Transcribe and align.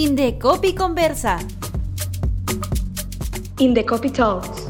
Indecopi 0.00 0.74
Conversa. 0.74 1.44
Indecopi 3.58 4.12
Talks. 4.12 4.66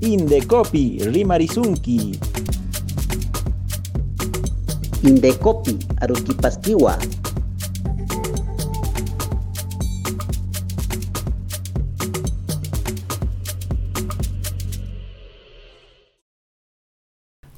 Indecopi 0.00 0.98
Rimarizunki. 0.98 2.18
Indecopi 5.02 5.78
Aruquipastiwa. 6.00 6.98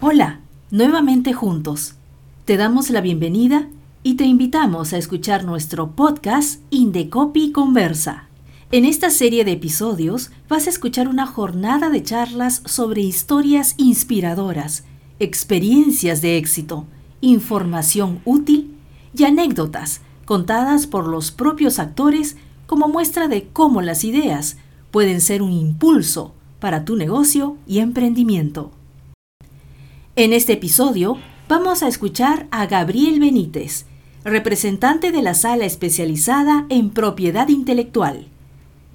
Hola, 0.01 0.41
nuevamente 0.71 1.33
juntos. 1.33 1.95
Te 2.45 2.59
damos 2.59 2.91
la 2.91 3.01
bienvenida 3.01 3.71
y 4.07 4.15
te 4.15 4.25
invitamos 4.25 4.93
a 4.93 4.99
escuchar 4.99 5.43
nuestro 5.43 5.97
podcast 5.97 6.61
Indecopi 6.71 7.51
Conversa. 7.51 8.29
En 8.71 8.85
esta 8.85 9.11
serie 9.11 9.45
de 9.45 9.51
episodios 9.51 10.31
vas 10.49 10.69
a 10.69 10.71
escuchar 10.71 11.09
una 11.09 11.27
jornada 11.27 11.91
de 11.91 12.05
charlas 12.05 12.63
sobre 12.67 13.03
historias 13.03 13.75
inspiradoras, 13.79 14.85
experiencias 15.19 16.23
de 16.23 16.37
éxito, 16.37 16.87
información 17.21 18.21
útil 18.25 18.77
y 19.13 19.25
anécdotas 19.25 20.03
contadas 20.25 20.87
por 20.87 21.09
los 21.09 21.33
propios 21.33 21.81
actores 21.81 22.37
como 22.69 22.87
muestra 22.87 23.27
de 23.27 23.49
cómo 23.49 23.83
las 23.83 24.05
ideas 24.05 24.57
pueden 24.93 25.21
ser 25.21 25.43
un 25.43 25.51
impulso 25.51 26.33
para 26.61 26.85
tu 26.85 26.95
negocio 26.95 27.57
y 27.67 27.81
emprendimiento. 27.81 28.71
En 30.15 30.33
este 30.33 30.53
episodio 30.53 31.19
vamos 31.49 31.83
a 31.83 31.89
escuchar 31.89 32.47
a 32.53 32.67
Gabriel 32.67 33.19
Benítez, 33.19 33.85
representante 34.27 35.13
de 35.13 35.23
la 35.23 35.35
sala 35.35 35.67
especializada 35.67 36.67
en 36.69 36.91
propiedad 36.91 37.47
intelectual, 37.47 38.27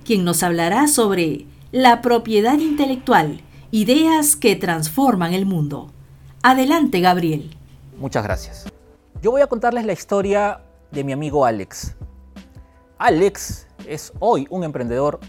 quien 0.03 0.25
nos 0.25 0.44
hablará 0.44 0.89
sobre 0.89 1.45
la 1.72 2.02
propiedad 2.02 2.59
intelectual, 2.59 3.39
ideas 3.72 4.36
que 4.36 4.58
transforman 4.58 5.33
el 5.33 5.45
mundo. 5.45 5.89
Adelante, 6.44 7.00
Gabriel. 7.00 7.56
Muchas 7.97 8.25
gracias. 8.25 8.66
Yo 9.22 9.31
voy 9.31 9.41
a 9.41 9.47
contarles 9.47 9.86
la 9.86 9.94
historia 9.94 10.64
de 10.91 11.06
mi 11.06 11.14
amigo 11.14 11.45
Alex. 11.45 11.95
Alex 12.97 13.67
es 13.88 14.11
hoy 14.19 14.47
un 14.50 14.66
emprendedor 14.66 15.22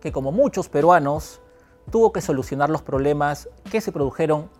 que 0.00 0.10
como 0.10 0.32
muchos 0.32 0.68
peruanos 0.68 1.40
tuvo 1.92 2.12
que 2.12 2.20
solucionar 2.20 2.68
los 2.68 2.82
problemas 2.82 3.48
que 3.70 3.80
se 3.80 3.92
produjeron 3.92 4.50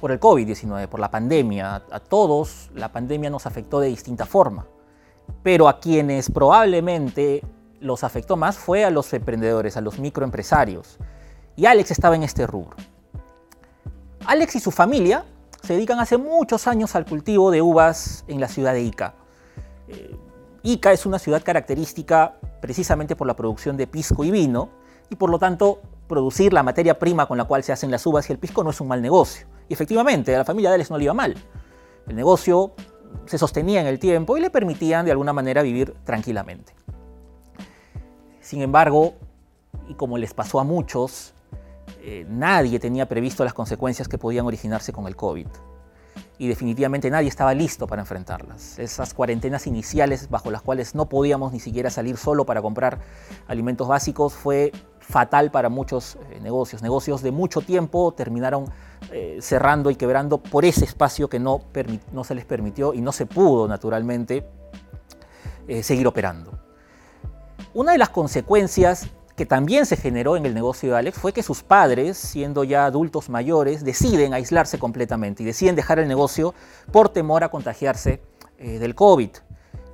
por 0.00 0.12
el 0.12 0.20
COVID-19, 0.20 0.88
por 0.88 1.00
la 1.00 1.10
pandemia. 1.10 1.82
A 1.90 2.00
todos 2.00 2.70
la 2.74 2.92
pandemia 2.92 3.30
nos 3.30 3.46
afectó 3.46 3.80
de 3.80 3.88
distinta 3.88 4.26
forma, 4.26 4.66
pero 5.42 5.68
a 5.68 5.80
quienes 5.80 6.30
probablemente 6.30 7.42
los 7.80 8.04
afectó 8.04 8.36
más 8.36 8.58
fue 8.58 8.84
a 8.84 8.90
los 8.90 9.12
emprendedores, 9.12 9.76
a 9.76 9.80
los 9.80 9.98
microempresarios. 9.98 10.98
Y 11.56 11.66
Alex 11.66 11.90
estaba 11.90 12.14
en 12.14 12.22
este 12.22 12.46
rubro. 12.46 12.76
Alex 14.26 14.56
y 14.56 14.60
su 14.60 14.70
familia 14.70 15.24
se 15.62 15.74
dedican 15.74 15.98
hace 15.98 16.16
muchos 16.16 16.66
años 16.66 16.94
al 16.94 17.06
cultivo 17.06 17.50
de 17.50 17.62
uvas 17.62 18.24
en 18.28 18.40
la 18.40 18.48
ciudad 18.48 18.72
de 18.72 18.82
Ica. 18.82 19.14
Eh, 19.88 20.16
Ica 20.62 20.92
es 20.92 21.06
una 21.06 21.18
ciudad 21.18 21.42
característica 21.42 22.34
precisamente 22.60 23.16
por 23.16 23.26
la 23.26 23.34
producción 23.34 23.76
de 23.76 23.86
pisco 23.86 24.24
y 24.24 24.30
vino, 24.30 24.68
y 25.08 25.16
por 25.16 25.30
lo 25.30 25.38
tanto 25.38 25.80
producir 26.06 26.52
la 26.52 26.62
materia 26.62 26.98
prima 26.98 27.26
con 27.26 27.38
la 27.38 27.44
cual 27.44 27.62
se 27.62 27.72
hacen 27.72 27.90
las 27.90 28.06
uvas 28.06 28.28
y 28.28 28.32
el 28.32 28.38
pisco 28.38 28.62
no 28.62 28.70
es 28.70 28.80
un 28.80 28.88
mal 28.88 29.02
negocio. 29.02 29.46
Y 29.70 29.72
efectivamente, 29.72 30.34
a 30.34 30.38
la 30.38 30.44
familia 30.44 30.70
de 30.70 30.74
Alex 30.74 30.90
no 30.90 30.98
le 30.98 31.04
iba 31.04 31.14
mal. 31.14 31.36
El 32.08 32.16
negocio 32.16 32.72
se 33.26 33.38
sostenía 33.38 33.80
en 33.80 33.86
el 33.86 34.00
tiempo 34.00 34.36
y 34.36 34.40
le 34.40 34.50
permitían 34.50 35.04
de 35.04 35.12
alguna 35.12 35.32
manera 35.32 35.62
vivir 35.62 35.94
tranquilamente. 36.02 36.74
Sin 38.40 38.62
embargo, 38.62 39.14
y 39.88 39.94
como 39.94 40.18
les 40.18 40.34
pasó 40.34 40.58
a 40.58 40.64
muchos, 40.64 41.34
eh, 42.02 42.26
nadie 42.28 42.80
tenía 42.80 43.06
previsto 43.08 43.44
las 43.44 43.54
consecuencias 43.54 44.08
que 44.08 44.18
podían 44.18 44.44
originarse 44.44 44.92
con 44.92 45.06
el 45.06 45.14
COVID. 45.14 45.46
Y 46.40 46.48
definitivamente 46.48 47.10
nadie 47.10 47.28
estaba 47.28 47.52
listo 47.52 47.86
para 47.86 48.00
enfrentarlas. 48.00 48.78
Esas 48.78 49.12
cuarentenas 49.12 49.66
iniciales 49.66 50.30
bajo 50.30 50.50
las 50.50 50.62
cuales 50.62 50.94
no 50.94 51.06
podíamos 51.06 51.52
ni 51.52 51.60
siquiera 51.60 51.90
salir 51.90 52.16
solo 52.16 52.46
para 52.46 52.62
comprar 52.62 52.98
alimentos 53.46 53.86
básicos 53.86 54.32
fue 54.32 54.72
fatal 55.00 55.50
para 55.50 55.68
muchos 55.68 56.16
eh, 56.30 56.40
negocios. 56.40 56.80
Negocios 56.80 57.20
de 57.20 57.30
mucho 57.30 57.60
tiempo 57.60 58.14
terminaron 58.14 58.64
eh, 59.10 59.36
cerrando 59.42 59.90
y 59.90 59.96
quebrando 59.96 60.38
por 60.38 60.64
ese 60.64 60.86
espacio 60.86 61.28
que 61.28 61.38
no, 61.38 61.60
no, 62.10 62.24
se 62.24 62.34
les 62.34 62.46
permitió 62.46 62.94
y 62.94 63.02
no 63.02 63.12
se 63.12 63.26
pudo 63.26 63.68
naturalmente 63.68 64.48
eh, 65.68 65.82
seguir 65.82 66.06
operando. 66.06 66.58
Una 67.74 67.92
de 67.92 67.98
las 67.98 68.08
consecuencias 68.08 69.10
que 69.36 69.46
también 69.46 69.86
se 69.86 69.96
generó 69.96 70.36
en 70.36 70.46
el 70.46 70.54
negocio 70.54 70.90
de 70.90 70.98
Alex 70.98 71.18
fue 71.18 71.32
que 71.32 71.42
sus 71.42 71.62
padres, 71.62 72.16
siendo 72.16 72.64
ya 72.64 72.84
adultos 72.84 73.28
mayores, 73.28 73.84
deciden 73.84 74.34
aislarse 74.34 74.78
completamente 74.78 75.42
y 75.42 75.46
deciden 75.46 75.76
dejar 75.76 75.98
el 75.98 76.08
negocio 76.08 76.54
por 76.92 77.08
temor 77.08 77.44
a 77.44 77.50
contagiarse 77.50 78.20
del 78.58 78.94
COVID. 78.94 79.30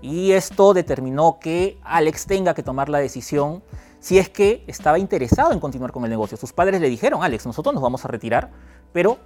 Y 0.03 0.33
esto 0.33 0.75
determinó 0.75 1.39
que 1.41 1.79
Alex 1.85 2.27
tenga 2.27 2.55
que 2.55 2.63
tomar 2.63 2.89
la 2.89 2.99
decisión 2.99 3.63
si 4.01 4.19
es 4.19 4.29
que 4.29 4.65
estaba 4.67 4.99
interesado 4.99 5.53
en 5.53 5.61
continuar 5.61 5.93
con 5.93 6.05
el 6.05 6.11
negocio. 6.11 6.37
Sus 6.37 6.53
padres 6.53 6.81
le 6.81 6.89
dijeron, 6.89 7.23
Alex, 7.23 7.47
nosotros 7.47 7.75
nos 7.75 7.83
vamos 7.83 8.05
a 8.05 8.09
retirar, 8.09 8.51
pero 8.93 9.19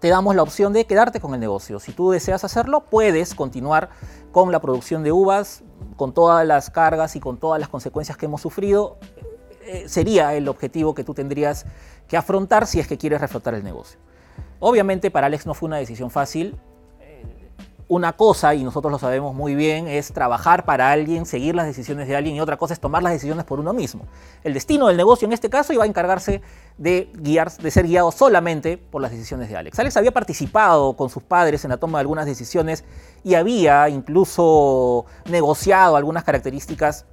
te 0.00 0.08
damos 0.08 0.34
la 0.34 0.42
opción 0.42 0.72
de 0.72 0.86
quedarte 0.86 1.20
con 1.20 1.34
el 1.34 1.40
negocio. 1.40 1.78
Si 1.78 1.92
tú 1.92 2.10
deseas 2.10 2.42
hacerlo, 2.42 2.84
puedes 2.90 3.34
continuar 3.34 3.90
con 4.32 4.50
la 4.50 4.60
producción 4.60 5.02
de 5.02 5.12
uvas, 5.12 5.62
con 5.96 6.14
todas 6.14 6.46
las 6.46 6.70
cargas 6.70 7.16
y 7.16 7.20
con 7.20 7.38
todas 7.38 7.60
las 7.60 7.68
consecuencias 7.68 8.16
que 8.16 8.26
hemos 8.26 8.40
sufrido. 8.40 8.98
Eh, 9.66 9.88
sería 9.88 10.34
el 10.34 10.48
objetivo 10.48 10.94
que 10.94 11.04
tú 11.04 11.12
tendrías 11.12 11.66
que 12.08 12.16
afrontar 12.16 12.66
si 12.66 12.80
es 12.80 12.88
que 12.88 12.96
quieres 12.96 13.20
reflotar 13.20 13.54
el 13.54 13.62
negocio. 13.62 14.00
Obviamente 14.58 15.10
para 15.10 15.26
Alex 15.26 15.46
no 15.46 15.54
fue 15.54 15.68
una 15.68 15.76
decisión 15.76 16.10
fácil, 16.10 16.58
una 17.90 18.12
cosa, 18.12 18.54
y 18.54 18.62
nosotros 18.62 18.92
lo 18.92 19.00
sabemos 19.00 19.34
muy 19.34 19.56
bien, 19.56 19.88
es 19.88 20.12
trabajar 20.12 20.64
para 20.64 20.92
alguien, 20.92 21.26
seguir 21.26 21.56
las 21.56 21.66
decisiones 21.66 22.06
de 22.06 22.14
alguien, 22.14 22.36
y 22.36 22.40
otra 22.40 22.56
cosa 22.56 22.72
es 22.72 22.78
tomar 22.78 23.02
las 23.02 23.12
decisiones 23.12 23.44
por 23.44 23.58
uno 23.58 23.72
mismo. 23.72 24.04
El 24.44 24.54
destino 24.54 24.86
del 24.86 24.96
negocio 24.96 25.26
en 25.26 25.32
este 25.32 25.50
caso 25.50 25.72
iba 25.72 25.82
a 25.82 25.88
encargarse 25.88 26.40
de, 26.78 27.10
guiar, 27.14 27.50
de 27.50 27.68
ser 27.72 27.88
guiado 27.88 28.12
solamente 28.12 28.78
por 28.78 29.02
las 29.02 29.10
decisiones 29.10 29.48
de 29.48 29.56
Alex. 29.56 29.76
Alex 29.80 29.96
había 29.96 30.12
participado 30.12 30.94
con 30.94 31.10
sus 31.10 31.24
padres 31.24 31.64
en 31.64 31.70
la 31.70 31.78
toma 31.78 31.98
de 31.98 32.02
algunas 32.02 32.26
decisiones 32.26 32.84
y 33.24 33.34
había 33.34 33.88
incluso 33.88 35.06
negociado 35.28 35.96
algunas 35.96 36.22
características 36.22 37.06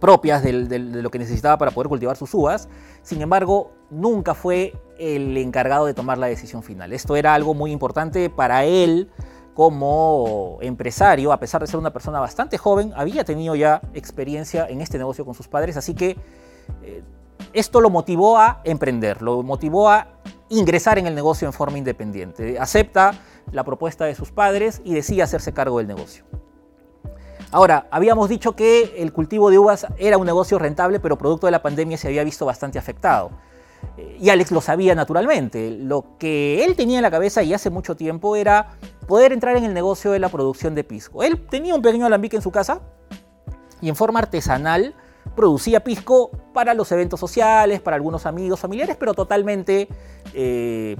propias 0.00 0.42
de 0.42 0.52
lo 0.52 1.10
que 1.10 1.18
necesitaba 1.18 1.56
para 1.56 1.70
poder 1.70 1.88
cultivar 1.88 2.18
sus 2.18 2.34
uvas. 2.34 2.68
Sin 3.02 3.22
embargo, 3.22 3.72
nunca 3.88 4.34
fue 4.34 4.74
el 4.98 5.34
encargado 5.38 5.86
de 5.86 5.94
tomar 5.94 6.18
la 6.18 6.26
decisión 6.26 6.62
final. 6.62 6.92
Esto 6.92 7.16
era 7.16 7.32
algo 7.32 7.54
muy 7.54 7.72
importante 7.72 8.28
para 8.28 8.66
él 8.66 9.08
como 9.54 10.58
empresario, 10.60 11.32
a 11.32 11.38
pesar 11.38 11.60
de 11.60 11.68
ser 11.68 11.78
una 11.78 11.92
persona 11.92 12.20
bastante 12.20 12.58
joven, 12.58 12.92
había 12.96 13.24
tenido 13.24 13.54
ya 13.54 13.80
experiencia 13.94 14.66
en 14.68 14.80
este 14.80 14.98
negocio 14.98 15.24
con 15.24 15.34
sus 15.34 15.48
padres, 15.48 15.76
así 15.76 15.94
que 15.94 16.16
eh, 16.82 17.02
esto 17.52 17.80
lo 17.80 17.88
motivó 17.88 18.36
a 18.36 18.60
emprender, 18.64 19.22
lo 19.22 19.42
motivó 19.42 19.88
a 19.88 20.08
ingresar 20.48 20.98
en 20.98 21.06
el 21.06 21.14
negocio 21.14 21.46
en 21.46 21.52
forma 21.52 21.78
independiente. 21.78 22.58
Acepta 22.58 23.12
la 23.52 23.64
propuesta 23.64 24.04
de 24.04 24.14
sus 24.14 24.32
padres 24.32 24.82
y 24.84 24.94
decide 24.94 25.22
hacerse 25.22 25.52
cargo 25.52 25.78
del 25.78 25.86
negocio. 25.86 26.24
Ahora, 27.50 27.86
habíamos 27.92 28.28
dicho 28.28 28.56
que 28.56 28.96
el 28.98 29.12
cultivo 29.12 29.48
de 29.50 29.58
uvas 29.58 29.86
era 29.96 30.18
un 30.18 30.26
negocio 30.26 30.58
rentable, 30.58 30.98
pero 30.98 31.16
producto 31.16 31.46
de 31.46 31.52
la 31.52 31.62
pandemia 31.62 31.96
se 31.96 32.08
había 32.08 32.24
visto 32.24 32.44
bastante 32.44 32.80
afectado. 32.80 33.30
Y 34.20 34.30
Alex 34.30 34.50
lo 34.50 34.60
sabía 34.60 34.94
naturalmente. 34.94 35.70
Lo 35.70 36.16
que 36.18 36.64
él 36.64 36.76
tenía 36.76 36.98
en 36.98 37.02
la 37.02 37.10
cabeza 37.10 37.42
y 37.42 37.52
hace 37.52 37.70
mucho 37.70 37.96
tiempo 37.96 38.36
era 38.36 38.76
poder 39.06 39.32
entrar 39.32 39.56
en 39.56 39.64
el 39.64 39.74
negocio 39.74 40.12
de 40.12 40.18
la 40.18 40.28
producción 40.28 40.74
de 40.74 40.84
pisco. 40.84 41.22
Él 41.22 41.46
tenía 41.48 41.74
un 41.74 41.82
pequeño 41.82 42.06
alambique 42.06 42.36
en 42.36 42.42
su 42.42 42.50
casa 42.50 42.80
y 43.80 43.88
en 43.88 43.96
forma 43.96 44.20
artesanal 44.20 44.94
producía 45.34 45.82
pisco 45.82 46.30
para 46.52 46.74
los 46.74 46.90
eventos 46.92 47.18
sociales, 47.20 47.80
para 47.80 47.96
algunos 47.96 48.26
amigos, 48.26 48.60
familiares, 48.60 48.96
pero 48.98 49.14
totalmente, 49.14 49.88
eh, 50.32 50.96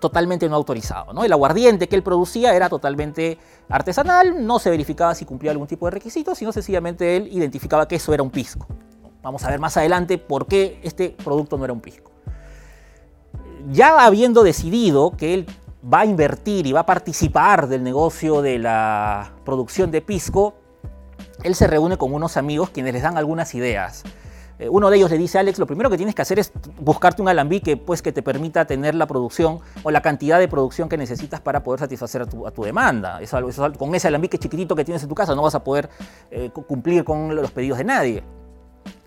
totalmente 0.00 0.48
no 0.48 0.56
autorizado. 0.56 1.12
¿no? 1.12 1.24
El 1.24 1.32
aguardiente 1.32 1.88
que 1.88 1.96
él 1.96 2.02
producía 2.02 2.54
era 2.54 2.68
totalmente 2.68 3.38
artesanal, 3.68 4.46
no 4.46 4.58
se 4.58 4.70
verificaba 4.70 5.14
si 5.14 5.24
cumplía 5.24 5.50
algún 5.50 5.66
tipo 5.66 5.86
de 5.86 5.92
requisitos, 5.92 6.38
sino 6.38 6.52
sencillamente 6.52 7.16
él 7.16 7.28
identificaba 7.32 7.88
que 7.88 7.96
eso 7.96 8.14
era 8.14 8.22
un 8.22 8.30
pisco. 8.30 8.66
Vamos 9.22 9.44
a 9.44 9.50
ver 9.50 9.60
más 9.60 9.76
adelante 9.76 10.18
por 10.18 10.46
qué 10.46 10.80
este 10.82 11.10
producto 11.10 11.56
no 11.56 11.64
era 11.64 11.72
un 11.72 11.80
pisco. 11.80 12.10
Ya 13.70 14.04
habiendo 14.04 14.42
decidido 14.42 15.12
que 15.16 15.34
él 15.34 15.46
va 15.82 16.00
a 16.00 16.04
invertir 16.04 16.66
y 16.66 16.72
va 16.72 16.80
a 16.80 16.86
participar 16.86 17.68
del 17.68 17.84
negocio 17.84 18.42
de 18.42 18.58
la 18.58 19.32
producción 19.44 19.92
de 19.92 20.00
pisco, 20.00 20.54
él 21.44 21.54
se 21.54 21.68
reúne 21.68 21.96
con 21.96 22.12
unos 22.12 22.36
amigos 22.36 22.70
quienes 22.70 22.94
les 22.94 23.02
dan 23.02 23.16
algunas 23.16 23.54
ideas. 23.54 24.02
eh, 24.58 24.68
uno 24.68 24.90
de 24.90 24.96
ellos 24.96 25.10
le 25.10 25.18
dice 25.18 25.38
Alex, 25.38 25.58
lo 25.58 25.66
primero 25.66 25.88
que 25.88 25.96
tienes 25.96 26.14
que 26.14 26.22
hacer 26.22 26.38
es 26.38 26.52
buscarte 26.80 27.22
un 27.22 27.28
alambique 27.28 27.76
pues, 27.76 28.02
que 28.02 28.12
te 28.12 28.22
permita 28.22 28.64
tener 28.64 28.94
la 28.94 29.06
producción 29.06 29.60
o 29.84 29.90
la 29.90 30.02
cantidad 30.02 30.38
de 30.40 30.48
producción 30.48 30.88
que 30.88 30.96
necesitas 30.96 31.40
para 31.40 31.62
poder 31.62 31.80
satisfacer 31.80 32.22
a 32.22 32.26
tu, 32.26 32.62
demanda. 32.62 33.20
con 33.78 33.94
ese 33.94 34.08
alambique 34.08 34.38
chiquitito 34.38 34.74
que 34.74 34.84
tienes 34.84 35.02
en 35.02 35.08
tu 35.08 35.14
casa 35.14 35.34
no 35.34 35.42
vas 35.42 35.54
a 35.54 35.62
poder 35.62 35.88
eh, 36.30 36.50
cumplir 36.66 37.04
con 37.04 37.34
los 37.34 37.52
pedidos 37.52 37.78
de 37.78 37.84
nadie. 37.84 38.24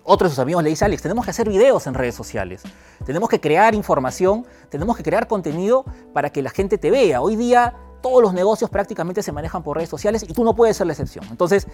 Otro 0.08 0.28
de 0.28 0.30
sus 0.30 0.40
amigos 0.40 0.64
le 0.64 0.70
dice, 0.70 0.86
Alex, 0.86 1.02
tenemos 1.02 1.26
que 1.26 1.32
hacer 1.32 1.50
videos 1.50 1.88
en 1.88 1.96
redes 1.96 2.14
sociales, 2.14 2.62
tenemos 3.08 3.28
que 3.28 3.42
crear 3.42 3.74
información, 3.74 4.46
tenemos 4.70 4.96
que 4.96 5.02
crear 5.02 5.28
contenido 5.28 5.84
para 6.14 6.30
que 6.30 6.44
la 6.44 6.52
gente 6.52 6.78
te 6.78 6.92
vea. 6.92 7.22
Hoy 7.22 7.36
día 7.36 7.74
todos 8.04 8.22
los 8.22 8.32
negocios 8.32 8.70
prácticamente 8.70 9.24
se 9.24 9.32
manejan 9.32 9.64
por 9.64 9.78
redes 9.78 9.90
sociales 9.90 10.22
y 10.22 10.32
tú 10.32 10.44
no 10.44 10.56
puedes 10.56 10.78
ser 10.78 10.86
la 10.86 10.94
excepción. 10.94 11.26
Entonces, 11.32 11.68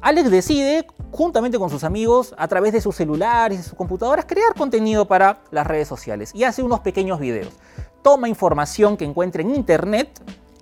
Alex 0.00 0.30
decide, 0.30 0.86
juntamente 1.12 1.58
con 1.58 1.68
sus 1.68 1.84
amigos, 1.84 2.34
a 2.38 2.48
través 2.48 2.72
de 2.72 2.80
sus 2.80 2.96
celulares 2.96 3.60
y 3.60 3.62
sus 3.62 3.74
computadoras, 3.74 4.24
crear 4.24 4.54
contenido 4.54 5.06
para 5.06 5.42
las 5.50 5.66
redes 5.66 5.88
sociales 5.88 6.34
y 6.34 6.44
hace 6.44 6.62
unos 6.62 6.80
pequeños 6.80 7.20
videos. 7.20 7.52
Toma 8.02 8.30
información 8.30 8.96
que 8.96 9.04
encuentra 9.04 9.42
en 9.42 9.54
internet, 9.54 10.08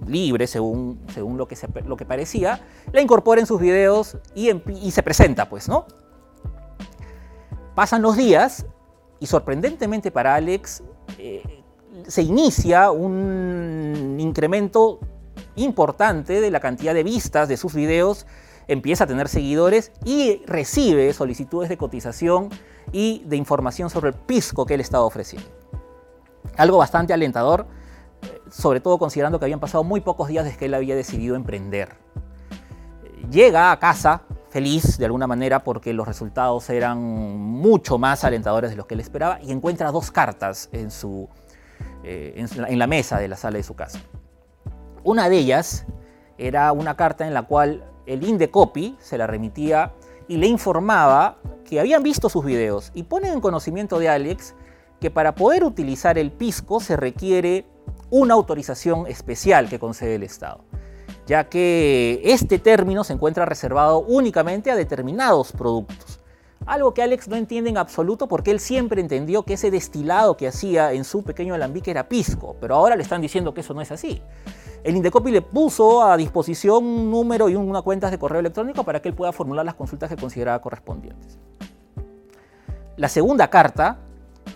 libre 0.09 0.49
según, 0.49 1.01
según 1.15 1.37
lo, 1.37 1.47
que 1.47 1.57
lo 1.85 1.97
que 1.97 2.05
parecía, 2.05 2.63
la 2.93 3.01
incorpora 3.01 3.41
en 3.41 3.47
sus 3.47 3.61
videos 3.61 4.17
y, 4.35 4.51
y 4.73 4.91
se 4.91 5.05
presenta, 5.05 5.49
pues, 5.49 5.69
¿no? 5.69 5.87
Pasan 7.77 8.01
los 8.01 8.17
días 8.17 8.65
y 9.21 9.27
sorprendentemente 9.27 10.11
para 10.11 10.35
Alex 10.35 10.83
eh, 11.19 11.63
se 12.09 12.23
inicia 12.23 12.91
un 12.91 14.17
incremento 14.19 14.99
importante 15.57 16.41
de 16.41 16.51
la 16.51 16.61
cantidad 16.61 16.95
de 16.95 17.03
vistas 17.03 17.51
de 17.51 17.59
sus 17.59 17.75
videos, 17.75 18.27
empieza 18.67 19.05
a 19.05 19.07
tener 19.07 19.29
seguidores 19.29 19.93
y 20.07 20.41
recibe 20.47 21.13
solicitudes 21.13 21.69
de 21.69 21.77
cotización 21.77 22.49
y 22.93 23.23
de 23.27 23.37
información 23.37 23.91
sobre 23.91 24.09
el 24.09 24.15
pisco 24.15 24.65
que 24.65 24.73
él 24.73 24.81
estaba 24.81 25.05
ofreciendo. 25.05 25.51
Algo 26.57 26.79
bastante 26.79 27.13
alentador, 27.13 27.67
eh, 28.23 28.41
sobre 28.51 28.81
todo 28.81 28.97
considerando 28.97 29.39
que 29.39 29.45
habían 29.45 29.61
pasado 29.61 29.85
muy 29.85 30.01
pocos 30.01 30.29
días 30.29 30.47
desde 30.47 30.57
que 30.57 30.65
él 30.65 30.73
había 30.73 30.97
decidido 30.97 31.37
emprender. 31.37 31.99
Llega 33.31 33.71
a 33.71 33.79
casa 33.79 34.23
feliz 34.57 34.97
de 34.97 35.05
alguna 35.05 35.27
manera 35.27 35.63
porque 35.63 35.93
los 35.93 36.09
resultados 36.09 36.71
eran 36.71 36.99
mucho 36.99 37.99
más 37.99 38.25
alentadores 38.25 38.71
de 38.71 38.77
los 38.77 38.87
que 38.87 38.95
él 38.95 39.01
esperaba 39.01 39.39
y 39.43 39.53
encuentra 39.53 39.93
dos 39.93 40.11
cartas 40.11 40.71
en, 40.73 40.91
su, 40.91 41.29
eh, 42.03 42.33
en, 42.37 42.79
la, 42.79 42.87
mesa 42.87 43.19
de 43.19 43.29
la 43.29 43.37
sala 43.37 43.59
de 43.59 43.63
su 43.63 43.75
casa. 43.75 44.01
Una 45.05 45.29
de 45.29 45.37
ellas 45.37 45.85
era 46.39 46.73
una 46.73 46.97
carta 46.97 47.27
en 47.27 47.35
la 47.35 47.43
cual 47.43 47.85
el 48.07 48.27
Indecopy 48.27 48.97
se 48.99 49.19
la 49.19 49.27
remitía 49.27 49.93
y 50.27 50.39
le 50.39 50.47
informaba 50.47 51.37
que 51.67 51.79
habían 51.79 52.03
visto 52.03 52.31
sus 52.31 52.43
videos 52.43 52.93
y 52.95 53.03
ponen 53.03 53.35
en 53.35 53.43
conocimiento 53.43 53.99
de 53.99 54.09
Alex 54.09 54.55
que 55.01 55.11
para 55.11 55.35
poder 55.35 55.65
utilizar 55.65 56.17
el 56.17 56.33
pisco 56.33 56.81
se 56.81 56.97
requiere 56.97 57.67
una 58.09 58.33
autorización 58.33 59.07
especial 59.07 59.69
que 59.69 59.79
concede 59.79 60.15
el 60.15 60.23
Estado 60.23 60.65
ya 61.27 61.49
que 61.49 62.21
este 62.25 62.59
término 62.59 63.05
se 63.05 63.13
encuentra 63.13 63.45
reservado 63.45 64.01
únicamente 64.01 64.71
a 64.71 64.77
determinados 64.77 65.53
productos. 65.53 66.21
Algo 66.65 66.95
que 66.95 67.03
Alex 67.03 67.29
no 67.29 67.37
entiende 67.37 67.71
en 67.71 67.79
absoluto 67.79 68.27
porque 68.27 68.51
él 68.51 68.61
siempre 68.61 69.01
entendió 69.01 69.43
que 69.45 69.55
ese 69.55 69.71
destilado 69.71 70.37
que 70.37 70.49
hacía 70.49 70.93
en 70.93 71.05
su 71.05 71.23
pequeño 71.23 71.55
alambique 71.55 71.91
era 71.91 72.09
pisco, 72.09 72.57
pero 72.61 72.75
ahora 72.75 72.97
le 72.97 73.03
están 73.03 73.21
diciendo 73.21 73.55
que 73.55 73.61
eso 73.61 73.75
no 73.75 73.81
es 73.81 73.93
así. 73.93 74.23
El 74.83 74.97
Indecopi 74.97 75.31
le 75.31 75.43
puso 75.43 76.03
a 76.03 76.17
disposición 76.17 76.85
un 76.85 77.11
número 77.11 77.49
y 77.49 77.57
una 77.57 77.83
cuenta 77.83 78.11
de 78.11 78.19
correo 78.19 78.41
electrónico 78.41 78.85
para 78.85 79.01
que 79.03 79.09
él 79.09 79.15
pueda 79.15 79.33
formular 79.33 79.65
las 79.65 79.75
consultas 79.75 80.09
que 80.09 80.17
consideraba 80.17 80.61
correspondientes. 80.61 81.39
La 82.97 83.09
segunda 83.09 83.49
carta 83.49 83.99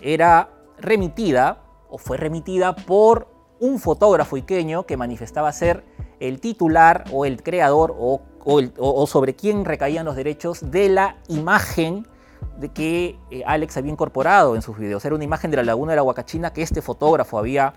era 0.01 0.49
remitida 0.79 1.63
o 1.89 1.97
fue 1.97 2.17
remitida 2.17 2.75
por 2.75 3.27
un 3.59 3.79
fotógrafo 3.79 4.37
iqueño 4.37 4.85
que 4.85 4.97
manifestaba 4.97 5.51
ser 5.51 5.83
el 6.21 6.39
titular 6.39 7.03
o 7.11 7.25
el 7.25 7.41
creador 7.41 7.95
o, 7.97 8.21
sobre 9.07 9.35
quién 9.35 9.65
recaían 9.65 10.05
los 10.05 10.15
derechos 10.15 10.71
de 10.71 10.87
la 10.87 11.17
imagen 11.27 12.07
de 12.57 12.69
que 12.69 13.17
eh, 13.31 13.43
Alex 13.45 13.77
había 13.77 13.91
incorporado 13.91 14.55
en 14.55 14.61
sus 14.61 14.77
videos. 14.77 15.03
Era 15.03 15.15
una 15.15 15.23
imagen 15.23 15.51
de 15.51 15.57
la 15.57 15.63
laguna 15.63 15.93
de 15.93 15.95
la 15.95 16.03
Huacachina 16.03 16.53
que 16.53 16.61
este 16.61 16.81
fotógrafo 16.81 17.39
había 17.39 17.73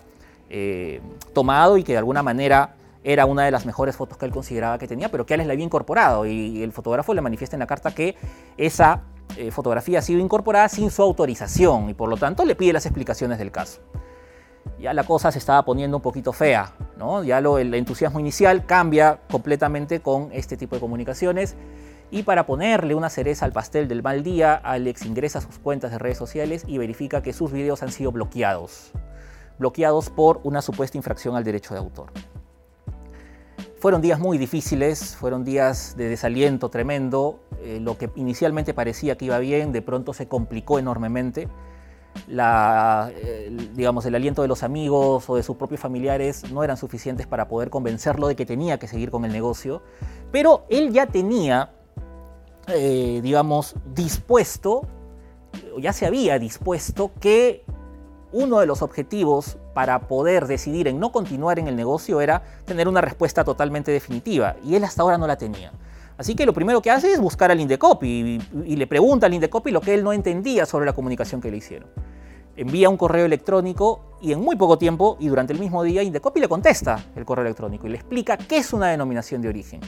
eh, 0.49 1.01
tomado 1.33 1.77
y 1.77 1.83
que 1.83 1.93
de 1.93 1.97
alguna 1.97 2.21
manera 2.21 2.75
era 3.03 3.25
una 3.25 3.45
de 3.45 3.51
las 3.51 3.65
mejores 3.65 3.95
fotos 3.95 4.17
que 4.17 4.25
él 4.25 4.31
consideraba 4.31 4.77
que 4.77 4.87
tenía, 4.87 5.09
pero 5.09 5.25
que 5.25 5.33
Alex 5.33 5.47
le 5.47 5.53
había 5.53 5.65
incorporado. 5.65 6.25
Y 6.27 6.61
el 6.61 6.71
fotógrafo 6.71 7.15
le 7.15 7.21
manifiesta 7.21 7.55
en 7.55 7.61
la 7.61 7.67
carta 7.67 7.93
que 7.93 8.15
esa 8.57 9.01
eh, 9.37 9.49
fotografía 9.49 9.99
ha 9.99 10.01
sido 10.03 10.19
incorporada 10.19 10.69
sin 10.69 10.91
su 10.91 11.01
autorización 11.01 11.89
y 11.89 11.95
por 11.95 12.09
lo 12.09 12.17
tanto 12.17 12.45
le 12.45 12.55
pide 12.55 12.73
las 12.73 12.85
explicaciones 12.85 13.39
del 13.39 13.51
caso 13.51 13.81
ya 14.79 14.93
la 14.93 15.03
cosa 15.03 15.31
se 15.31 15.39
estaba 15.39 15.63
poniendo 15.63 15.97
un 15.97 16.03
poquito 16.03 16.33
fea, 16.33 16.73
¿no? 16.97 17.23
Ya 17.23 17.41
lo, 17.41 17.57
el 17.57 17.73
entusiasmo 17.73 18.19
inicial 18.19 18.65
cambia 18.65 19.19
completamente 19.29 20.01
con 20.01 20.29
este 20.31 20.57
tipo 20.57 20.75
de 20.75 20.81
comunicaciones 20.81 21.55
y 22.11 22.23
para 22.23 22.45
ponerle 22.45 22.93
una 22.93 23.09
cereza 23.09 23.45
al 23.45 23.51
pastel 23.51 23.87
del 23.87 24.03
mal 24.03 24.23
día, 24.23 24.53
Alex 24.53 25.05
ingresa 25.05 25.39
a 25.39 25.41
sus 25.41 25.57
cuentas 25.57 25.91
de 25.91 25.97
redes 25.97 26.17
sociales 26.17 26.63
y 26.67 26.77
verifica 26.77 27.21
que 27.21 27.33
sus 27.33 27.51
videos 27.51 27.81
han 27.83 27.91
sido 27.91 28.11
bloqueados, 28.11 28.91
bloqueados 29.57 30.09
por 30.09 30.39
una 30.43 30.61
supuesta 30.61 30.97
infracción 30.97 31.35
al 31.35 31.43
derecho 31.43 31.73
de 31.73 31.79
autor. 31.79 32.11
Fueron 33.79 34.01
días 34.01 34.19
muy 34.19 34.37
difíciles, 34.37 35.15
fueron 35.15 35.43
días 35.43 35.95
de 35.97 36.09
desaliento 36.09 36.69
tremendo, 36.69 37.39
eh, 37.61 37.79
lo 37.81 37.97
que 37.97 38.09
inicialmente 38.15 38.73
parecía 38.73 39.17
que 39.17 39.25
iba 39.25 39.37
bien, 39.39 39.71
de 39.71 39.81
pronto 39.81 40.13
se 40.13 40.27
complicó 40.27 40.79
enormemente 40.79 41.47
la, 42.27 43.11
digamos, 43.73 44.05
el 44.05 44.15
aliento 44.15 44.41
de 44.41 44.47
los 44.47 44.63
amigos 44.63 45.29
o 45.29 45.35
de 45.35 45.43
sus 45.43 45.57
propios 45.57 45.79
familiares 45.79 46.51
no 46.51 46.63
eran 46.63 46.77
suficientes 46.77 47.27
para 47.27 47.47
poder 47.47 47.69
convencerlo 47.69 48.27
de 48.27 48.35
que 48.35 48.45
tenía 48.45 48.79
que 48.79 48.87
seguir 48.87 49.11
con 49.11 49.25
el 49.25 49.31
negocio, 49.31 49.81
pero 50.31 50.65
él 50.69 50.91
ya 50.91 51.07
tenía, 51.07 51.71
eh, 52.67 53.19
digamos, 53.21 53.75
dispuesto, 53.93 54.87
ya 55.79 55.93
se 55.93 56.05
había 56.05 56.39
dispuesto 56.39 57.11
que 57.19 57.63
uno 58.31 58.59
de 58.59 58.65
los 58.65 58.81
objetivos 58.81 59.57
para 59.73 60.07
poder 60.07 60.47
decidir 60.47 60.87
en 60.87 60.99
no 60.99 61.11
continuar 61.11 61.59
en 61.59 61.67
el 61.67 61.75
negocio 61.75 62.21
era 62.21 62.43
tener 62.65 62.87
una 62.87 63.01
respuesta 63.01 63.43
totalmente 63.43 63.91
definitiva, 63.91 64.55
y 64.63 64.75
él 64.75 64.83
hasta 64.83 65.01
ahora 65.01 65.17
no 65.17 65.27
la 65.27 65.37
tenía. 65.37 65.71
Así 66.17 66.35
que 66.35 66.45
lo 66.45 66.53
primero 66.53 66.81
que 66.81 66.91
hace 66.91 67.11
es 67.11 67.19
buscar 67.19 67.51
al 67.51 67.59
Indecopy 67.59 68.07
y, 68.07 68.71
y, 68.71 68.75
le 68.75 68.87
pregunta 68.87 69.25
al 69.25 69.33
Indecopy 69.33 69.71
lo 69.71 69.81
que 69.81 69.93
él 69.93 70.03
no 70.03 70.13
entendía 70.13 70.65
sobre 70.65 70.85
la 70.85 70.93
comunicación 70.93 71.41
que 71.41 71.51
le 71.51 71.57
hicieron. 71.57 71.89
Envía 72.57 72.89
un 72.89 72.95
correo 72.95 73.25
electrónico 73.25 74.17
y 74.21 74.31
en 74.31 74.39
muy 74.39 74.55
poco 74.55 74.77
tiempo 74.77 75.17
y 75.19 75.27
durante 75.27 75.51
el 75.51 75.59
mismo 75.59 75.83
día 75.83 76.01
Indecopy 76.03 76.39
le 76.39 76.47
contesta 76.47 77.03
el 77.15 77.25
correo 77.25 77.43
electrónico 77.43 77.85
y 77.85 77.89
le 77.89 77.97
explica 77.97 78.37
qué 78.37 78.57
es 78.57 78.71
una 78.71 78.87
denominación 78.87 79.41
de 79.41 79.49
origen. 79.49 79.81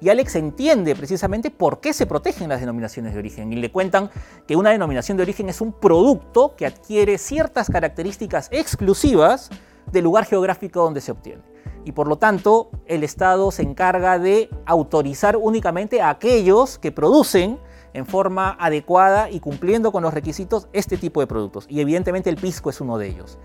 Y 0.00 0.08
Alex 0.08 0.36
entiende 0.36 0.94
precisamente 0.94 1.50
por 1.50 1.80
qué 1.80 1.92
se 1.92 2.06
protegen 2.06 2.48
las 2.48 2.60
denominaciones 2.60 3.12
de 3.12 3.18
origen 3.18 3.52
y 3.52 3.56
le 3.56 3.70
cuentan 3.70 4.10
que 4.46 4.56
una 4.56 4.70
denominación 4.70 5.18
de 5.18 5.22
origen 5.22 5.50
es 5.50 5.60
un 5.60 5.72
producto 5.72 6.56
que 6.56 6.64
adquiere 6.64 7.18
ciertas 7.18 7.68
características 7.68 8.48
exclusivas 8.50 9.50
del 9.90 10.04
lugar 10.04 10.24
geográfico 10.24 10.82
donde 10.82 11.00
se 11.00 11.12
obtiene 11.12 11.42
y 11.84 11.92
por 11.92 12.08
lo 12.08 12.16
tanto 12.16 12.70
el 12.86 13.04
Estado 13.04 13.50
se 13.50 13.62
encarga 13.62 14.18
de 14.18 14.48
autorizar 14.66 15.36
únicamente 15.36 16.00
a 16.00 16.10
aquellos 16.10 16.78
que 16.78 16.92
producen 16.92 17.58
en 17.92 18.06
forma 18.06 18.56
adecuada 18.58 19.30
y 19.30 19.40
cumpliendo 19.40 19.92
con 19.92 20.02
los 20.02 20.12
requisitos 20.12 20.68
este 20.72 20.96
tipo 20.96 21.20
de 21.20 21.26
productos. 21.26 21.66
Y 21.68 21.80
evidentemente 21.80 22.28
el 22.28 22.36
pisco 22.36 22.70
es 22.70 22.80
uno 22.80 22.98
de 22.98 23.08
ellos. 23.08 23.38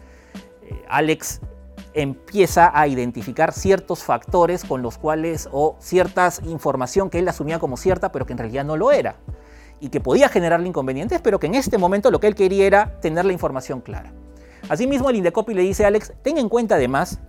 Eh, 0.64 0.84
Alex 0.90 1.42
empieza 1.94 2.72
a 2.74 2.88
identificar 2.88 3.52
ciertos 3.54 4.04
factores 4.04 4.64
con 4.64 4.82
los 4.82 4.98
cuales 4.98 5.50
o 5.52 5.76
cierta 5.80 6.32
información 6.46 7.10
que 7.10 7.20
él 7.20 7.28
asumía 7.28 7.60
como 7.60 7.78
cierta 7.78 8.12
pero 8.12 8.28
que 8.28 8.34
en 8.34 8.38
realidad 8.38 8.64
no 8.64 8.78
lo 8.78 8.92
era 8.92 9.16
y 9.80 9.90
que 9.90 10.00
podía 10.00 10.30
generarle 10.30 10.68
inconvenientes 10.68 11.20
pero 11.20 11.40
que 11.40 11.48
en 11.48 11.56
este 11.56 11.80
momento 11.80 12.12
lo 12.12 12.20
que 12.20 12.28
él 12.28 12.36
quería 12.36 12.68
era 12.68 13.00
tener 13.02 13.26
la 13.26 13.34
información 13.34 13.82
clara. 13.82 14.14
Asimismo 14.70 15.10
el 15.10 15.18
Indecopi 15.18 15.54
le 15.54 15.64
dice 15.64 15.84
a 15.84 15.88
Alex, 15.88 16.14
ten 16.22 16.38
en 16.38 16.48
cuenta 16.48 16.76
además 16.76 17.20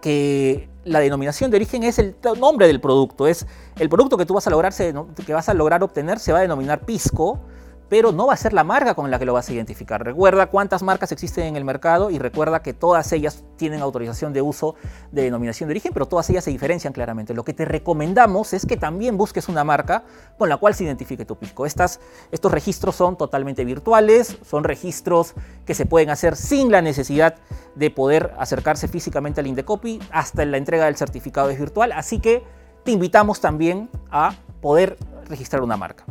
que 0.00 0.68
la 0.84 1.00
denominación 1.00 1.50
de 1.50 1.56
origen 1.56 1.82
es 1.82 1.98
el 1.98 2.16
nombre 2.38 2.66
del 2.66 2.80
producto, 2.80 3.26
es 3.26 3.46
el 3.78 3.88
producto 3.88 4.16
que 4.16 4.26
tú 4.26 4.34
vas 4.34 4.46
a 4.46 4.50
lograr, 4.50 4.72
que 4.74 5.34
vas 5.34 5.48
a 5.48 5.54
lograr 5.54 5.82
obtener 5.82 6.18
se 6.18 6.32
va 6.32 6.38
a 6.38 6.42
denominar 6.42 6.84
pisco, 6.84 7.40
pero 7.88 8.12
no 8.12 8.26
va 8.26 8.34
a 8.34 8.36
ser 8.36 8.52
la 8.52 8.64
marca 8.64 8.94
con 8.94 9.10
la 9.10 9.18
que 9.18 9.24
lo 9.24 9.32
vas 9.32 9.48
a 9.48 9.52
identificar. 9.52 10.04
Recuerda 10.04 10.46
cuántas 10.46 10.82
marcas 10.82 11.12
existen 11.12 11.44
en 11.44 11.56
el 11.56 11.64
mercado 11.64 12.10
y 12.10 12.18
recuerda 12.18 12.62
que 12.62 12.74
todas 12.74 13.10
ellas 13.12 13.44
tienen 13.56 13.80
autorización 13.80 14.32
de 14.32 14.42
uso 14.42 14.74
de 15.10 15.22
denominación 15.22 15.68
de 15.68 15.72
origen, 15.72 15.92
pero 15.92 16.06
todas 16.06 16.28
ellas 16.30 16.44
se 16.44 16.50
diferencian 16.50 16.92
claramente. 16.92 17.34
Lo 17.34 17.44
que 17.44 17.54
te 17.54 17.64
recomendamos 17.64 18.52
es 18.52 18.66
que 18.66 18.76
también 18.76 19.16
busques 19.16 19.48
una 19.48 19.64
marca 19.64 20.04
con 20.36 20.48
la 20.48 20.56
cual 20.56 20.74
se 20.74 20.84
identifique 20.84 21.24
tu. 21.24 21.36
Estas, 21.64 22.00
estos 22.30 22.52
registros 22.52 22.94
son 22.94 23.16
totalmente 23.16 23.64
virtuales, 23.64 24.38
son 24.46 24.64
registros 24.64 25.34
que 25.64 25.74
se 25.74 25.86
pueden 25.86 26.10
hacer 26.10 26.36
sin 26.36 26.70
la 26.70 26.82
necesidad 26.82 27.36
de 27.74 27.90
poder 27.90 28.34
acercarse 28.38 28.88
físicamente 28.88 29.40
al 29.40 29.46
Indecopy, 29.46 30.00
hasta 30.10 30.44
la 30.44 30.56
entrega 30.56 30.86
del 30.86 30.96
certificado 30.96 31.50
es 31.50 31.58
virtual, 31.58 31.92
así 31.92 32.20
que 32.20 32.42
te 32.84 32.92
invitamos 32.92 33.40
también 33.40 33.88
a 34.10 34.34
poder 34.60 34.96
registrar 35.28 35.62
una 35.62 35.76
marca. 35.76 36.04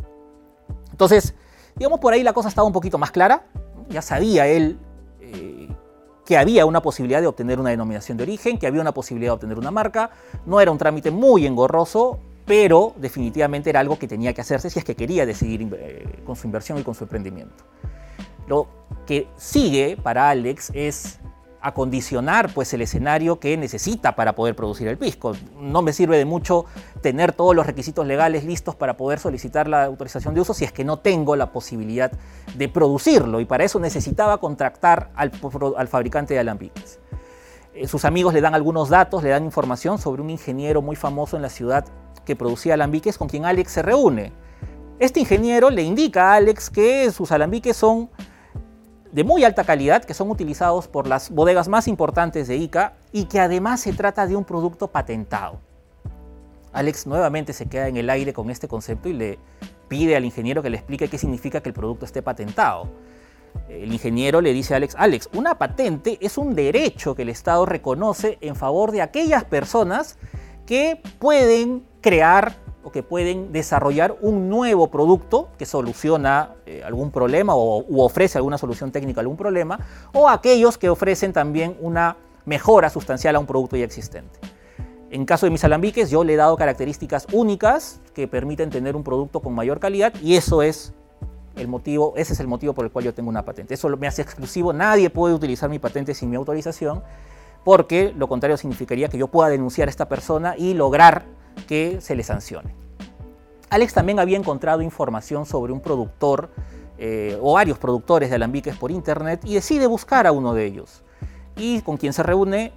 Entonces, 0.90 1.34
Digamos, 1.78 2.00
por 2.00 2.12
ahí 2.12 2.22
la 2.22 2.32
cosa 2.32 2.48
estaba 2.48 2.66
un 2.66 2.72
poquito 2.72 2.98
más 2.98 3.10
clara. 3.10 3.44
Ya 3.88 4.02
sabía 4.02 4.46
él 4.46 4.78
eh, 5.20 5.68
que 6.26 6.36
había 6.36 6.66
una 6.66 6.82
posibilidad 6.82 7.20
de 7.20 7.26
obtener 7.26 7.60
una 7.60 7.70
denominación 7.70 8.18
de 8.18 8.24
origen, 8.24 8.58
que 8.58 8.66
había 8.66 8.80
una 8.80 8.92
posibilidad 8.92 9.30
de 9.30 9.34
obtener 9.34 9.58
una 9.58 9.70
marca. 9.70 10.10
No 10.44 10.60
era 10.60 10.70
un 10.70 10.78
trámite 10.78 11.10
muy 11.10 11.46
engorroso, 11.46 12.18
pero 12.44 12.94
definitivamente 12.96 13.70
era 13.70 13.80
algo 13.80 13.98
que 13.98 14.08
tenía 14.08 14.32
que 14.34 14.40
hacerse 14.40 14.70
si 14.70 14.78
es 14.78 14.84
que 14.84 14.96
quería 14.96 15.24
decidir 15.24 15.68
eh, 15.78 16.22
con 16.26 16.34
su 16.34 16.46
inversión 16.46 16.78
y 16.78 16.82
con 16.82 16.94
su 16.94 17.04
emprendimiento. 17.04 17.64
Lo 18.46 18.66
que 19.06 19.28
sigue 19.36 19.96
para 20.02 20.30
Alex 20.30 20.70
es 20.74 21.20
acondicionar 21.68 22.52
pues 22.52 22.72
el 22.74 22.82
escenario 22.82 23.38
que 23.38 23.56
necesita 23.56 24.16
para 24.16 24.34
poder 24.34 24.56
producir 24.56 24.88
el 24.88 24.98
pisco. 24.98 25.34
No 25.60 25.82
me 25.82 25.92
sirve 25.92 26.18
de 26.18 26.24
mucho 26.24 26.64
tener 27.00 27.32
todos 27.32 27.54
los 27.54 27.66
requisitos 27.66 28.06
legales 28.06 28.44
listos 28.44 28.74
para 28.74 28.96
poder 28.96 29.18
solicitar 29.18 29.68
la 29.68 29.84
autorización 29.84 30.34
de 30.34 30.40
uso 30.40 30.54
si 30.54 30.64
es 30.64 30.72
que 30.72 30.84
no 30.84 30.98
tengo 30.98 31.36
la 31.36 31.52
posibilidad 31.52 32.10
de 32.54 32.68
producirlo 32.68 33.40
y 33.40 33.44
para 33.44 33.64
eso 33.64 33.78
necesitaba 33.80 34.38
contratar 34.38 35.10
al, 35.14 35.32
al 35.76 35.88
fabricante 35.88 36.34
de 36.34 36.40
alambiques. 36.40 36.98
Eh, 37.74 37.86
sus 37.86 38.04
amigos 38.04 38.34
le 38.34 38.40
dan 38.40 38.54
algunos 38.54 38.88
datos, 38.88 39.22
le 39.22 39.30
dan 39.30 39.44
información 39.44 39.98
sobre 39.98 40.20
un 40.22 40.30
ingeniero 40.30 40.82
muy 40.82 40.96
famoso 40.96 41.36
en 41.36 41.42
la 41.42 41.48
ciudad 41.48 41.84
que 42.24 42.34
producía 42.34 42.74
alambiques 42.74 43.16
con 43.16 43.28
quien 43.28 43.44
Alex 43.44 43.72
se 43.72 43.82
reúne. 43.82 44.32
Este 44.98 45.20
ingeniero 45.20 45.70
le 45.70 45.82
indica 45.82 46.32
a 46.32 46.34
Alex 46.34 46.70
que 46.70 47.10
sus 47.12 47.30
alambiques 47.30 47.76
son 47.76 48.10
de 49.12 49.24
muy 49.24 49.44
alta 49.44 49.64
calidad 49.64 50.04
que 50.04 50.14
son 50.14 50.30
utilizados 50.30 50.88
por 50.88 51.06
las 51.06 51.30
bodegas 51.30 51.68
más 51.68 51.88
importantes 51.88 52.48
de 52.48 52.56
ICA 52.56 52.94
y 53.12 53.24
que 53.24 53.40
además 53.40 53.80
se 53.80 53.92
trata 53.92 54.26
de 54.26 54.36
un 54.36 54.44
producto 54.44 54.88
patentado. 54.88 55.60
Alex 56.72 57.06
nuevamente 57.06 57.52
se 57.52 57.66
queda 57.66 57.88
en 57.88 57.96
el 57.96 58.10
aire 58.10 58.32
con 58.32 58.50
este 58.50 58.68
concepto 58.68 59.08
y 59.08 59.14
le 59.14 59.38
pide 59.88 60.16
al 60.16 60.24
ingeniero 60.24 60.62
que 60.62 60.70
le 60.70 60.76
explique 60.76 61.08
qué 61.08 61.18
significa 61.18 61.60
que 61.60 61.70
el 61.70 61.74
producto 61.74 62.04
esté 62.04 62.22
patentado. 62.22 62.88
El 63.68 63.92
ingeniero 63.92 64.40
le 64.40 64.52
dice 64.52 64.74
a 64.74 64.76
Alex, 64.76 64.94
Alex, 64.96 65.30
una 65.32 65.56
patente 65.56 66.18
es 66.20 66.36
un 66.38 66.54
derecho 66.54 67.14
que 67.14 67.22
el 67.22 67.30
Estado 67.30 67.64
reconoce 67.64 68.38
en 68.40 68.54
favor 68.54 68.92
de 68.92 69.02
aquellas 69.02 69.44
personas 69.44 70.18
que 70.66 71.00
pueden 71.18 71.84
crear 72.02 72.54
que 72.90 73.02
pueden 73.02 73.52
desarrollar 73.52 74.16
un 74.20 74.48
nuevo 74.48 74.88
producto 74.88 75.48
que 75.58 75.66
soluciona 75.66 76.54
eh, 76.66 76.82
algún 76.84 77.10
problema 77.10 77.54
o 77.54 77.84
u 77.88 78.00
ofrece 78.00 78.38
alguna 78.38 78.58
solución 78.58 78.90
técnica 78.92 79.20
a 79.20 79.22
algún 79.22 79.36
problema, 79.36 79.80
o 80.12 80.28
aquellos 80.28 80.78
que 80.78 80.88
ofrecen 80.88 81.32
también 81.32 81.76
una 81.80 82.16
mejora 82.44 82.90
sustancial 82.90 83.36
a 83.36 83.38
un 83.38 83.46
producto 83.46 83.76
ya 83.76 83.84
existente. 83.84 84.38
En 85.10 85.24
caso 85.24 85.46
de 85.46 85.50
mis 85.50 85.64
alambiques, 85.64 86.10
yo 86.10 86.22
le 86.22 86.34
he 86.34 86.36
dado 86.36 86.56
características 86.56 87.26
únicas 87.32 88.00
que 88.14 88.28
permiten 88.28 88.68
tener 88.68 88.94
un 88.94 89.02
producto 89.02 89.40
con 89.40 89.54
mayor 89.54 89.80
calidad 89.80 90.12
y 90.22 90.36
eso 90.36 90.60
es 90.62 90.92
el 91.56 91.66
motivo, 91.66 92.12
ese 92.16 92.34
es 92.34 92.40
el 92.40 92.46
motivo 92.46 92.74
por 92.74 92.84
el 92.84 92.90
cual 92.90 93.06
yo 93.06 93.14
tengo 93.14 93.30
una 93.30 93.44
patente. 93.44 93.74
Eso 93.74 93.88
me 93.96 94.06
hace 94.06 94.22
exclusivo, 94.22 94.72
nadie 94.72 95.10
puede 95.10 95.34
utilizar 95.34 95.70
mi 95.70 95.78
patente 95.78 96.14
sin 96.14 96.28
mi 96.28 96.36
autorización, 96.36 97.02
porque 97.64 98.12
lo 98.16 98.28
contrario 98.28 98.56
significaría 98.56 99.08
que 99.08 99.18
yo 99.18 99.28
pueda 99.28 99.48
denunciar 99.48 99.88
a 99.88 99.90
esta 99.90 100.08
persona 100.08 100.54
y 100.56 100.74
lograr 100.74 101.24
que 101.66 102.00
se 102.00 102.14
le 102.14 102.22
sancione. 102.22 102.74
Alex 103.70 103.94
también 103.94 104.18
había 104.18 104.38
encontrado 104.38 104.82
información 104.82 105.44
sobre 105.44 105.72
un 105.72 105.80
productor 105.80 106.50
eh, 106.98 107.38
o 107.40 107.54
varios 107.54 107.78
productores 107.78 108.30
de 108.30 108.36
alambiques 108.36 108.76
por 108.76 108.90
internet 108.90 109.40
y 109.44 109.54
decide 109.54 109.86
buscar 109.86 110.26
a 110.26 110.32
uno 110.32 110.54
de 110.54 110.64
ellos. 110.64 111.02
Y 111.56 111.82
con 111.82 111.96
quien 111.96 112.12
se 112.12 112.22
reúne 112.22 112.72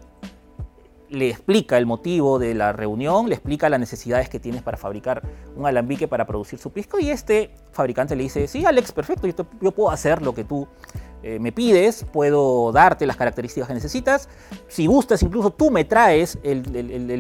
le 1.10 1.30
explica 1.30 1.78
el 1.78 1.86
motivo 1.86 2.40
de 2.40 2.54
la 2.54 2.72
reunión, 2.72 3.28
le 3.28 3.36
explica 3.36 3.68
las 3.68 3.80
necesidades 3.80 4.30
que 4.30 4.40
tienes 4.40 4.62
para 4.62 4.78
fabricar 4.78 5.22
un 5.58 5.66
alambique 5.66 6.08
para 6.08 6.26
producir 6.26 6.58
su 6.58 6.72
pisco 6.72 7.00
y 7.00 7.10
este 7.10 7.52
fabricante 7.74 8.16
le 8.16 8.24
dice, 8.24 8.48
sí 8.48 8.66
Alex, 8.66 8.94
perfecto, 8.94 9.28
yo 9.28 9.72
puedo 9.72 9.92
hacer 9.92 10.22
lo 10.22 10.34
que 10.34 10.46
tú 10.46 10.68
eh, 11.24 11.40
me 11.40 11.52
pides, 11.52 12.06
puedo 12.12 12.72
darte 12.72 13.06
las 13.06 13.16
características 13.16 13.68
que 13.68 13.74
necesitas. 13.74 14.30
Si 14.68 14.88
gustas, 14.88 15.22
incluso 15.24 15.52
tú 15.52 15.70
me 15.70 15.86
traes 15.86 16.40
el, 16.44 16.64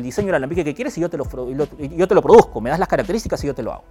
diseño 0.01 0.27
del 0.27 0.35
alambique 0.35 0.63
que 0.63 0.73
quieres 0.73 0.97
y 0.97 1.01
yo 1.01 1.09
te 1.09 1.17
lo, 1.17 1.25
yo 1.25 2.07
te 2.07 2.15
lo 2.15 2.21
produzco. 2.21 2.61
Me 2.61 2.69
das 2.69 2.79
las 2.79 2.87
características 2.87 3.43
y 3.43 3.47
yo 3.47 3.55
te 3.55 3.63
lo 3.63 3.73
hago. 3.73 3.83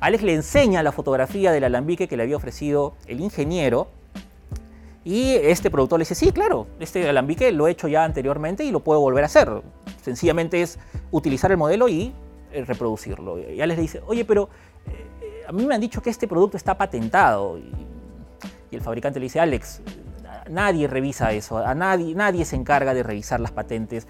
Alex 0.00 0.22
le 0.24 0.34
enseña 0.34 0.82
la 0.82 0.92
fotografía 0.92 1.52
del 1.52 1.64
alambique 1.64 2.08
que 2.08 2.16
le 2.16 2.24
había 2.24 2.36
ofrecido 2.36 2.94
el 3.06 3.20
ingeniero. 3.20 3.88
Y 5.04 5.30
este 5.30 5.70
productor 5.70 5.98
le 5.98 6.02
dice, 6.02 6.14
sí, 6.14 6.30
claro, 6.30 6.66
este 6.78 7.08
alambique 7.08 7.50
lo 7.50 7.66
he 7.66 7.72
hecho 7.72 7.88
ya 7.88 8.04
anteriormente 8.04 8.64
y 8.64 8.70
lo 8.70 8.80
puedo 8.80 9.00
volver 9.00 9.24
a 9.24 9.26
hacer. 9.26 9.62
Sencillamente 10.02 10.62
es 10.62 10.78
utilizar 11.10 11.50
el 11.50 11.56
modelo 11.56 11.88
y 11.88 12.12
eh, 12.52 12.64
reproducirlo. 12.64 13.38
Y 13.38 13.60
Alex 13.60 13.76
le 13.76 13.82
dice, 13.82 14.02
oye, 14.06 14.24
pero 14.24 14.48
eh, 14.86 15.44
a 15.48 15.52
mí 15.52 15.66
me 15.66 15.74
han 15.74 15.80
dicho 15.80 16.00
que 16.02 16.10
este 16.10 16.28
producto 16.28 16.56
está 16.56 16.76
patentado. 16.76 17.58
Y 18.72 18.76
el 18.76 18.80
fabricante 18.80 19.20
le 19.20 19.24
dice, 19.24 19.38
Alex, 19.38 19.82
nadie 20.50 20.88
revisa 20.88 21.30
eso, 21.32 21.58
a 21.58 21.74
nadie, 21.74 22.14
nadie 22.14 22.44
se 22.44 22.56
encarga 22.56 22.94
de 22.94 23.02
revisar 23.02 23.38
las 23.38 23.52
patentes. 23.52 24.08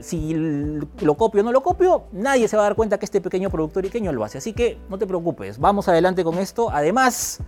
Si 0.00 0.34
lo 0.34 1.16
copio 1.16 1.40
o 1.40 1.44
no 1.44 1.52
lo 1.52 1.62
copio, 1.62 2.04
nadie 2.12 2.46
se 2.48 2.56
va 2.56 2.62
a 2.62 2.66
dar 2.66 2.76
cuenta 2.76 2.98
que 2.98 3.04
este 3.04 3.20
pequeño 3.20 3.50
productor 3.50 3.84
iqueño 3.84 4.12
lo 4.12 4.24
hace. 4.24 4.38
Así 4.38 4.52
que 4.52 4.78
no 4.88 4.98
te 4.98 5.06
preocupes, 5.06 5.58
vamos 5.58 5.88
adelante 5.88 6.24
con 6.24 6.38
esto. 6.38 6.70
Además, 6.70 7.40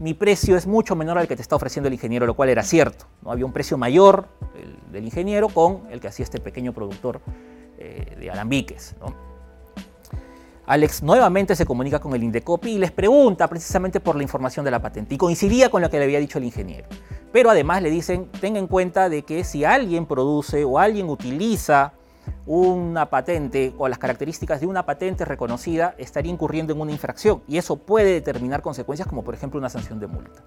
mi 0.00 0.14
precio 0.14 0.56
es 0.56 0.66
mucho 0.66 0.96
menor 0.96 1.18
al 1.18 1.28
que 1.28 1.36
te 1.36 1.42
está 1.42 1.56
ofreciendo 1.56 1.88
el 1.88 1.94
ingeniero, 1.94 2.26
lo 2.26 2.34
cual 2.34 2.48
era 2.48 2.62
cierto. 2.62 3.06
¿no? 3.22 3.30
Había 3.30 3.46
un 3.46 3.52
precio 3.52 3.76
mayor 3.76 4.28
del 4.90 5.04
ingeniero 5.04 5.48
con 5.48 5.82
el 5.90 6.00
que 6.00 6.08
hacía 6.08 6.24
este 6.24 6.40
pequeño 6.40 6.72
productor 6.72 7.20
eh, 7.78 8.16
de 8.18 8.30
alambiques. 8.30 8.94
Alex 10.66 11.02
nuevamente 11.02 11.54
se 11.56 11.66
comunica 11.66 12.00
con 12.00 12.14
el 12.14 12.22
Indecopi 12.22 12.72
y 12.72 12.78
les 12.78 12.90
pregunta 12.90 13.48
precisamente 13.48 14.00
por 14.00 14.16
la 14.16 14.22
información 14.22 14.64
de 14.64 14.70
la 14.70 14.80
patente 14.80 15.14
y 15.14 15.18
coincidía 15.18 15.68
con 15.68 15.82
lo 15.82 15.90
que 15.90 15.98
le 15.98 16.04
había 16.04 16.20
dicho 16.20 16.38
el 16.38 16.44
ingeniero. 16.44 16.88
Pero 17.32 17.50
además 17.50 17.82
le 17.82 17.90
dicen, 17.90 18.30
tenga 18.40 18.58
en 18.58 18.66
cuenta 18.66 19.10
de 19.10 19.22
que 19.22 19.44
si 19.44 19.64
alguien 19.64 20.06
produce 20.06 20.64
o 20.64 20.78
alguien 20.78 21.10
utiliza 21.10 21.92
una 22.46 23.10
patente 23.10 23.74
o 23.76 23.88
las 23.88 23.98
características 23.98 24.60
de 24.60 24.66
una 24.66 24.86
patente 24.86 25.26
reconocida, 25.26 25.94
estaría 25.98 26.32
incurriendo 26.32 26.72
en 26.72 26.80
una 26.80 26.92
infracción 26.92 27.42
y 27.46 27.58
eso 27.58 27.76
puede 27.76 28.12
determinar 28.12 28.62
consecuencias 28.62 29.06
como 29.06 29.22
por 29.22 29.34
ejemplo 29.34 29.58
una 29.58 29.68
sanción 29.68 30.00
de 30.00 30.06
multa. 30.06 30.42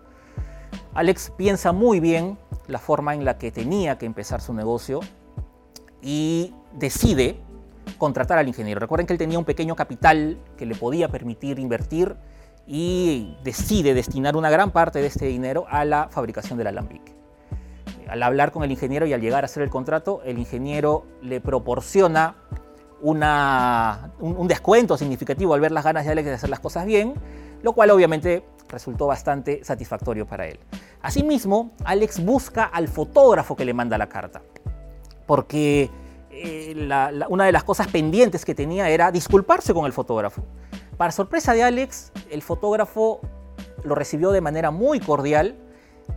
Alex 0.96 1.32
piensa 1.38 1.74
muy 1.74 2.00
bien 2.00 2.40
la 2.66 2.80
forma 2.80 3.14
en 3.14 3.24
la 3.24 3.38
que 3.38 3.52
tenía 3.52 4.00
que 4.00 4.08
empezar 4.08 4.42
su 4.42 4.54
negocio 4.54 5.02
y 6.02 6.56
decide 6.74 7.40
contratar 7.98 8.38
al 8.38 8.48
ingeniero. 8.48 8.80
Recuerden 8.80 9.08
que 9.08 9.14
él 9.14 9.20
tenía 9.20 9.40
un 9.40 9.46
pequeño 9.46 9.76
capital 9.76 10.38
que 10.58 10.66
le 10.66 10.76
podía 10.76 11.10
permitir 11.10 11.60
invertir 11.60 12.16
y 12.66 13.38
decide 13.44 13.94
destinar 13.94 14.36
una 14.36 14.50
gran 14.50 14.72
parte 14.72 15.00
de 15.00 15.08
este 15.08 15.26
dinero 15.26 15.66
a 15.70 15.86
la 15.86 16.10
fabricación 16.10 16.58
del 16.58 16.68
alambique. 16.68 17.16
Al 18.10 18.24
hablar 18.24 18.52
con 18.52 18.64
el 18.64 18.72
ingeniero 18.72 19.06
y 19.06 19.14
al 19.14 19.22
llegar 19.22 19.44
a 19.44 19.46
hacer 19.46 19.64
el 19.64 19.70
contrato, 19.70 20.22
el 20.24 20.38
ingeniero 20.38 21.06
le 21.22 21.42
proporciona 21.42 22.36
una, 23.02 24.12
un, 24.20 24.48
descuento 24.48 24.98
significativo 24.98 25.54
al 25.54 25.62
ver 25.62 25.72
las 25.72 25.84
ganas 25.84 26.06
de 26.06 26.12
Alex 26.12 26.28
de 26.28 26.34
hacer 26.34 26.50
las 26.50 26.60
cosas 26.60 26.86
bien, 26.86 27.14
lo 27.62 27.74
cual 27.74 27.92
obviamente 27.92 28.44
resultó 28.70 29.08
bastante 29.08 29.64
satisfactorio 29.64 30.26
para 30.26 30.48
él. 30.48 30.60
Asimismo, 31.02 31.72
Alex 31.86 32.24
busca 32.24 32.66
al 32.66 32.88
fotógrafo 32.88 33.56
que 33.56 33.66
le 33.66 33.74
manda 33.74 33.98
la 33.98 34.10
carta, 34.10 34.42
porque 35.26 35.90
eh, 36.44 37.26
una 37.30 37.46
de 37.46 37.52
las 37.52 37.64
cosas 37.64 37.88
pendientes 37.88 38.46
que 38.46 38.56
tenía 38.56 38.90
era 38.90 39.12
disculparse 39.12 39.74
con 39.74 39.86
el 39.86 39.94
fotógrafo. 39.94 40.44
Para 40.98 41.12
sorpresa 41.12 41.54
de 41.54 41.64
Alex, 41.64 42.12
el 42.30 42.42
fotógrafo 42.42 43.22
lo 43.84 43.96
recibió 43.96 44.32
de 44.32 44.42
manera 44.42 44.72
muy 44.72 45.00
cordial 45.00 45.56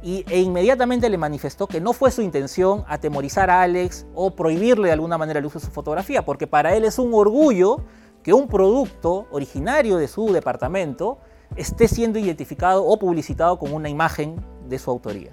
y, 0.03 0.25
e 0.29 0.41
inmediatamente 0.41 1.09
le 1.09 1.19
manifestó 1.19 1.67
que 1.67 1.81
no 1.81 1.93
fue 1.93 2.11
su 2.11 2.23
intención 2.23 2.85
atemorizar 2.89 3.51
a 3.51 3.63
Alex 3.63 4.07
o 4.15 4.35
prohibirle 4.35 4.89
de 4.89 4.93
alguna 4.93 5.19
manera 5.19 5.39
el 5.39 5.47
uso 5.47 5.59
de 5.59 5.67
su 5.67 5.71
fotografía, 5.71 6.25
porque 6.25 6.47
para 6.47 6.75
él 6.75 6.85
es 6.85 6.99
un 6.99 7.13
orgullo 7.13 7.81
que 8.23 8.33
un 8.33 8.49
producto 8.49 9.27
originario 9.31 9.97
de 9.97 10.09
su 10.09 10.33
departamento 10.33 11.19
esté 11.57 11.89
siendo 11.89 12.19
identificado 12.19 12.85
o 12.85 12.99
publicitado 12.99 13.59
con 13.59 13.73
una 13.73 13.89
imagen 13.89 14.37
de 14.69 14.79
su 14.79 14.91
autoría. 14.91 15.33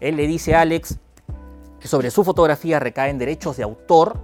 Él 0.00 0.16
le 0.16 0.26
dice 0.26 0.54
a 0.54 0.60
Alex, 0.60 0.98
sobre 1.86 2.10
su 2.10 2.24
fotografía 2.24 2.78
recaen 2.78 3.18
derechos 3.18 3.56
de 3.56 3.62
autor 3.62 4.18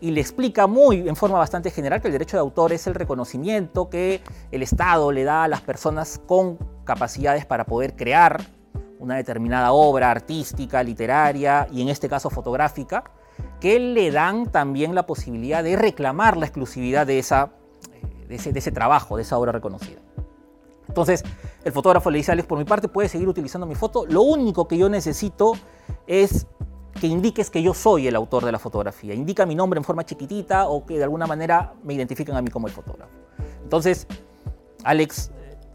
y 0.00 0.10
le 0.10 0.20
explica 0.20 0.66
muy 0.66 1.08
en 1.08 1.16
forma 1.16 1.38
bastante 1.38 1.70
general 1.70 2.00
que 2.00 2.08
el 2.08 2.12
derecho 2.12 2.36
de 2.36 2.40
autor 2.40 2.72
es 2.72 2.86
el 2.86 2.94
reconocimiento 2.94 3.88
que 3.88 4.20
el 4.50 4.62
Estado 4.62 5.12
le 5.12 5.24
da 5.24 5.44
a 5.44 5.48
las 5.48 5.60
personas 5.60 6.20
con 6.26 6.58
capacidades 6.84 7.46
para 7.46 7.64
poder 7.64 7.94
crear 7.94 8.40
una 8.98 9.16
determinada 9.16 9.72
obra 9.72 10.10
artística, 10.10 10.82
literaria 10.82 11.66
y 11.72 11.82
en 11.82 11.88
este 11.88 12.08
caso 12.08 12.30
fotográfica, 12.30 13.04
que 13.60 13.78
le 13.78 14.10
dan 14.10 14.50
también 14.50 14.94
la 14.94 15.06
posibilidad 15.06 15.62
de 15.62 15.76
reclamar 15.76 16.36
la 16.36 16.46
exclusividad 16.46 17.06
de, 17.06 17.18
esa, 17.18 17.50
de, 18.28 18.36
ese, 18.36 18.52
de 18.52 18.58
ese 18.58 18.70
trabajo, 18.70 19.16
de 19.16 19.22
esa 19.22 19.38
obra 19.38 19.52
reconocida. 19.52 20.00
Entonces, 20.88 21.24
el 21.64 21.72
fotógrafo 21.72 22.10
le 22.10 22.18
dice 22.18 22.32
a 22.32 22.34
Alex, 22.34 22.46
por 22.46 22.58
mi 22.58 22.64
parte 22.64 22.88
puedes 22.88 23.10
seguir 23.10 23.28
utilizando 23.28 23.66
mi 23.66 23.74
foto, 23.74 24.04
lo 24.06 24.22
único 24.22 24.68
que 24.68 24.76
yo 24.76 24.88
necesito 24.88 25.54
es 26.06 26.46
que 27.02 27.08
indiques 27.08 27.50
que 27.50 27.60
yo 27.60 27.74
soy 27.74 28.06
el 28.06 28.14
autor 28.14 28.44
de 28.44 28.52
la 28.52 28.60
fotografía. 28.60 29.12
Indica 29.12 29.44
mi 29.44 29.56
nombre 29.56 29.76
en 29.76 29.82
forma 29.82 30.06
chiquitita 30.06 30.68
o 30.68 30.86
que 30.86 30.98
de 30.98 31.02
alguna 31.02 31.26
manera 31.26 31.74
me 31.82 31.94
identifiquen 31.94 32.36
a 32.36 32.42
mí 32.42 32.48
como 32.48 32.68
el 32.68 32.72
fotógrafo. 32.72 33.10
Entonces, 33.64 34.06
Alex 34.84 35.32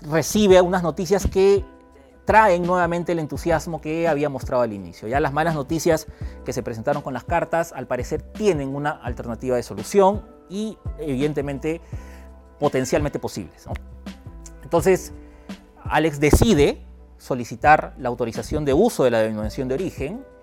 recibe 0.10 0.62
unas 0.62 0.84
noticias 0.84 1.28
que 1.28 1.66
traen 2.24 2.64
nuevamente 2.64 3.12
el 3.12 3.20
entusiasmo 3.20 3.82
que 3.82 4.08
había 4.08 4.30
mostrado 4.30 4.64
al 4.64 4.72
inicio. 4.72 5.10
Ya 5.10 5.20
las 5.20 5.34
malas 5.34 5.54
noticias 5.54 6.08
que 6.46 6.54
se 6.54 6.64
presentaron 6.64 7.02
con 7.02 7.14
las 7.14 7.26
cartas, 7.26 7.74
al 7.74 7.88
parecer, 7.88 8.22
tienen 8.22 8.74
una 8.74 8.92
alternativa 8.92 9.58
de 9.58 9.64
solución 9.64 10.26
y 10.50 10.78
evidentemente 10.98 11.82
potencialmente 12.58 13.20
posibles. 13.20 13.68
Entonces, 14.64 15.12
Alex 15.84 16.22
decide 16.22 16.86
solicitar 17.18 17.96
la 17.98 18.08
autorización 18.08 18.64
de 18.64 18.74
uso 18.74 19.04
de 19.04 19.12
la 19.12 19.20
denominación 19.20 19.68
de 19.68 19.74
origen. 19.74 20.37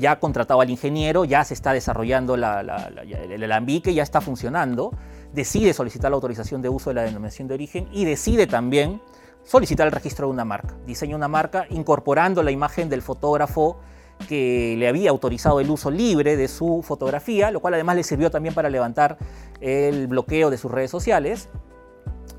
Ya 0.00 0.12
ha 0.12 0.20
contratado 0.20 0.60
al 0.60 0.70
ingeniero, 0.70 1.24
ya 1.24 1.44
se 1.44 1.54
está 1.54 1.72
desarrollando 1.72 2.34
el 2.34 2.44
alambique, 2.44 3.94
ya 3.94 4.02
está 4.02 4.20
funcionando. 4.20 4.92
Decide 5.32 5.72
solicitar 5.72 6.10
la 6.10 6.14
autorización 6.16 6.62
de 6.62 6.68
uso 6.68 6.90
de 6.90 6.94
la 6.94 7.02
denominación 7.02 7.48
de 7.48 7.54
origen 7.54 7.88
y 7.92 8.04
decide 8.04 8.46
también 8.46 9.02
solicitar 9.44 9.86
el 9.86 9.92
registro 9.92 10.26
de 10.26 10.32
una 10.32 10.44
marca. 10.44 10.76
Diseña 10.86 11.16
una 11.16 11.28
marca 11.28 11.66
incorporando 11.70 12.42
la 12.42 12.50
imagen 12.50 12.88
del 12.88 13.02
fotógrafo 13.02 13.80
que 14.28 14.74
le 14.76 14.88
había 14.88 15.10
autorizado 15.10 15.60
el 15.60 15.70
uso 15.70 15.90
libre 15.90 16.36
de 16.36 16.48
su 16.48 16.82
fotografía, 16.82 17.50
lo 17.50 17.60
cual 17.60 17.74
además 17.74 17.96
le 17.96 18.02
sirvió 18.02 18.30
también 18.30 18.54
para 18.54 18.68
levantar 18.68 19.16
el 19.60 20.06
bloqueo 20.06 20.50
de 20.50 20.58
sus 20.58 20.70
redes 20.70 20.90
sociales. 20.90 21.48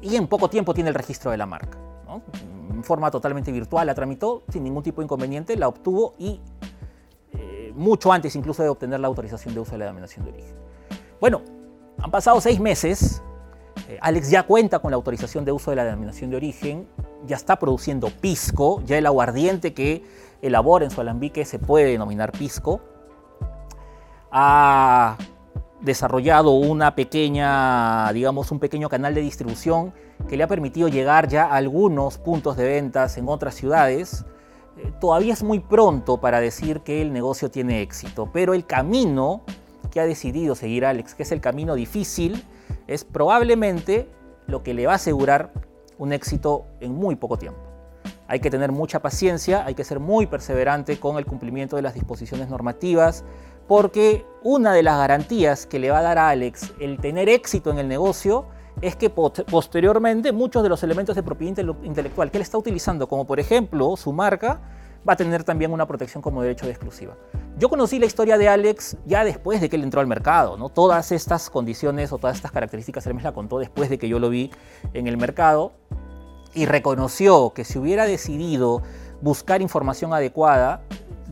Y 0.02 0.16
en 0.16 0.28
poco 0.28 0.50
tiempo 0.50 0.74
tiene 0.74 0.90
el 0.90 0.96
registro 0.96 1.32
de 1.32 1.38
la 1.38 1.46
marca. 1.46 1.78
En 2.70 2.84
forma 2.84 3.12
totalmente 3.12 3.52
virtual 3.52 3.88
la 3.88 3.96
tramitó 3.96 4.44
sin 4.50 4.64
ningún 4.64 4.84
tipo 4.84 5.02
de 5.02 5.06
inconveniente, 5.06 5.58
la 5.58 5.68
obtuvo 5.68 6.16
y 6.18 6.40
mucho 7.80 8.12
antes 8.12 8.36
incluso 8.36 8.62
de 8.62 8.70
obtener 8.70 9.00
la 9.00 9.08
autorización 9.08 9.54
de 9.54 9.60
uso 9.62 9.72
de 9.72 9.80
la 9.80 9.86
denominación 9.86 10.26
de 10.26 10.32
origen. 10.32 10.56
Bueno, 11.20 11.42
han 11.98 12.12
pasado 12.12 12.40
seis 12.40 12.60
meses 12.60 13.22
eh, 13.88 13.98
Alex 14.02 14.30
ya 14.30 14.44
cuenta 14.44 14.80
con 14.80 14.92
la 14.92 14.98
autorización 14.98 15.46
de 15.46 15.52
uso 15.52 15.72
de 15.72 15.78
la 15.78 15.86
denominación 15.86 16.30
de 16.30 16.38
origen, 16.38 16.88
ya 17.26 17.36
está 17.36 17.58
produciendo 17.58 18.10
pisco, 18.10 18.82
ya 18.86 18.98
el 18.98 19.06
aguardiente 19.06 19.74
que 19.74 20.04
elabora 20.42 20.86
en 20.86 20.92
su 20.92 21.02
alambique 21.02 21.46
se 21.46 21.60
puede 21.60 21.92
denominar 21.92 22.32
pisco. 22.32 22.82
Ha 24.32 25.18
desarrollado 25.82 26.52
una 26.52 26.96
pequeña, 26.96 28.12
digamos, 28.14 28.52
un 28.52 28.60
pequeño 28.60 28.90
canal 28.90 29.16
de 29.16 29.22
distribución 29.22 29.94
que 30.28 30.38
le 30.38 30.44
ha 30.44 30.48
permitido 30.48 30.88
llegar 30.88 31.28
ya 31.28 31.46
a 31.46 31.56
algunos 31.56 32.18
puntos 32.18 32.58
de 32.58 32.66
ventas 32.66 33.18
en 33.18 33.28
otras 33.28 33.56
ciudades. 33.56 34.26
Eh, 34.80 34.94
todavía 35.00 35.34
es 35.34 35.44
muy 35.44 35.60
pronto 35.60 36.20
para 36.20 36.40
decir 36.40 36.82
que 36.82 37.02
el 37.02 37.12
negocio 37.12 37.52
tiene 37.52 37.82
éxito, 37.82 38.30
pero 38.32 38.54
el 38.54 38.66
camino 38.66 39.44
que 39.92 40.00
ha 40.00 40.06
decidido 40.06 40.56
seguir 40.56 40.86
Alex, 40.86 41.16
que 41.16 41.24
es 41.24 41.32
el 41.32 41.42
camino 41.42 41.76
difícil, 41.76 42.46
es 42.88 43.04
probablemente 43.04 44.10
lo 44.48 44.64
que 44.64 44.74
le 44.74 44.86
va 44.86 44.94
a 44.94 44.96
asegurar 44.96 45.52
un 45.98 46.14
éxito 46.14 46.66
en 46.80 46.94
muy 46.94 47.16
poco 47.16 47.38
tiempo. 47.38 47.60
Hay 48.28 48.40
que 48.40 48.52
tener 48.52 48.72
mucha 48.72 49.02
paciencia, 49.02 49.66
hay 49.66 49.74
que 49.74 49.84
ser 49.84 50.00
muy 50.00 50.28
perseverante 50.28 51.00
con 51.00 51.18
el 51.18 51.26
cumplimiento 51.26 51.76
de 51.76 51.82
las 51.82 51.96
disposiciones 51.96 52.48
normativas, 52.50 53.26
porque 53.68 54.26
una 54.44 54.72
de 54.74 54.84
las 54.84 54.98
garantías 54.98 55.66
que 55.66 55.80
le 55.80 55.92
va 55.92 56.00
a 56.00 56.04
dar 56.04 56.18
a 56.18 56.30
Alex 56.30 56.74
el 56.80 57.00
tener 57.00 57.28
éxito 57.28 57.72
en 57.72 57.80
el 57.80 57.88
negocio 57.88 58.46
es 58.82 58.96
que 58.96 59.10
posteriormente 59.10 60.32
muchos 60.32 60.64
de 60.64 60.70
los 60.70 60.82
elementos 60.84 61.16
de 61.16 61.24
propiedad 61.24 61.64
intelectual 61.84 62.32
que 62.32 62.38
él 62.38 62.42
está 62.42 62.58
utilizando, 62.58 63.08
como 63.08 63.26
por 63.26 63.40
ejemplo 63.40 63.96
su 63.98 64.14
marca, 64.14 64.62
va 65.08 65.14
a 65.14 65.16
tener 65.16 65.44
también 65.44 65.72
una 65.72 65.88
protección 65.88 66.22
como 66.22 66.42
derecho 66.42 66.66
de 66.66 66.72
exclusiva. 66.72 67.16
Yo 67.58 67.70
conocí 67.70 68.00
la 68.00 68.06
historia 68.06 68.38
de 68.38 68.48
Alex 68.48 68.98
ya 69.06 69.24
después 69.24 69.62
de 69.62 69.70
que 69.70 69.76
él 69.76 69.84
entró 69.84 70.02
al 70.02 70.08
mercado, 70.08 70.58
¿no? 70.58 70.70
Todas 70.70 71.12
estas 71.12 71.50
condiciones 71.50 72.12
o 72.12 72.18
todas 72.18 72.36
estas 72.36 72.52
características 72.52 73.06
él 73.08 73.14
me 73.14 73.22
las 73.22 73.34
contó 73.34 73.60
después 73.60 73.90
de 73.90 73.98
que 73.98 74.08
yo 74.08 74.20
lo 74.20 74.30
vi 74.30 74.52
en 74.94 75.08
el 75.08 75.18
mercado 75.18 75.74
y 76.54 76.66
reconoció 76.66 77.52
que 77.54 77.64
si 77.64 77.78
hubiera 77.78 78.06
decidido 78.06 78.82
buscar 79.22 79.62
información 79.62 80.14
adecuada, 80.14 80.82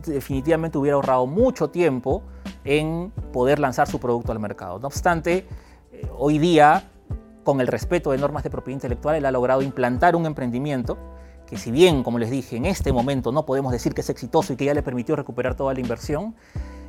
definitivamente 0.06 0.78
hubiera 0.78 0.96
ahorrado 0.96 1.26
mucho 1.26 1.68
tiempo 1.68 2.22
en 2.64 3.12
poder 3.32 3.58
lanzar 3.58 3.88
su 3.88 3.98
producto 3.98 4.32
al 4.32 4.38
mercado. 4.38 4.78
No 4.78 4.86
obstante, 4.86 5.46
eh, 5.92 6.08
hoy 6.16 6.38
día, 6.38 6.90
con 7.44 7.60
el 7.60 7.66
respeto 7.66 8.10
de 8.10 8.18
normas 8.18 8.42
de 8.42 8.50
propiedad 8.50 8.76
intelectual, 8.76 9.16
él 9.16 9.26
ha 9.26 9.30
logrado 9.30 9.62
implantar 9.62 10.16
un 10.16 10.26
emprendimiento 10.26 10.98
que 11.46 11.56
si 11.56 11.70
bien, 11.70 12.02
como 12.02 12.18
les 12.18 12.30
dije, 12.30 12.56
en 12.56 12.66
este 12.66 12.92
momento 12.92 13.32
no 13.32 13.46
podemos 13.46 13.72
decir 13.72 13.94
que 13.94 14.02
es 14.02 14.10
exitoso 14.10 14.52
y 14.52 14.56
que 14.56 14.66
ya 14.66 14.74
le 14.74 14.82
permitió 14.82 15.16
recuperar 15.16 15.54
toda 15.54 15.72
la 15.72 15.80
inversión, 15.80 16.34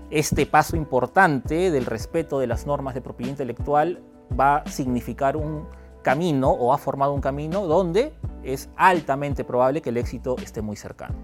este 0.10 0.46
paso 0.46 0.76
importante 0.76 1.72
del 1.72 1.86
respeto 1.86 2.40
de 2.40 2.48
las 2.48 2.66
normas 2.66 2.94
de 2.94 3.02
propiedad 3.02 3.32
intelectual 3.32 4.02
va 4.38 4.58
a 4.58 4.70
significar 4.70 5.38
un 5.38 5.68
camino 6.02 6.50
o 6.50 6.74
ha 6.74 6.78
formado 6.78 7.14
un 7.14 7.22
camino 7.22 7.68
donde 7.68 8.14
es 8.44 8.70
altamente 8.76 9.44
probable 9.44 9.82
que 9.82 9.90
el 9.90 9.98
éxito 9.98 10.36
esté 10.42 10.62
muy 10.62 10.76
cercano. 10.76 11.16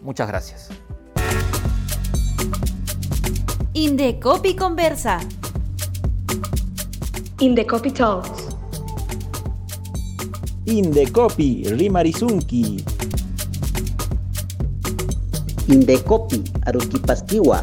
Muchas 0.00 0.28
gracias. 0.28 0.70
Indecopi 3.72 4.54
conversa. 4.54 5.18
Indecopi 7.38 7.90
Talks. 7.90 8.48
Indecopi, 10.64 11.64
Rimarizunki. 11.64 12.82
Indecopi, 15.68 16.42
Aruquipastiwa. 16.64 17.62